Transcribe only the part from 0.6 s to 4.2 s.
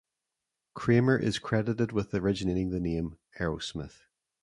Kramer is credited with originating the name Aerosmith.